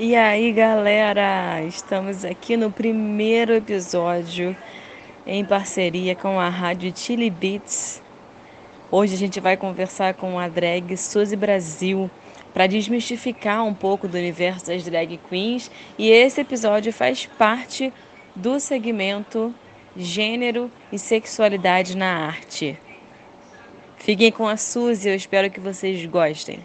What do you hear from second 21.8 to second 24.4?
na Arte. Fiquem